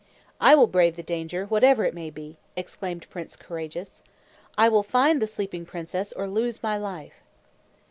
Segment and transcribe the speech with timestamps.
[0.39, 4.01] "I will brave the danger, whatever it may be!" exclaimed Prince Courageous.
[4.57, 7.21] "I will find the sleeping princess or lose my life!"